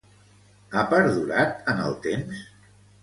[0.77, 2.43] Ha perdurat en el temps?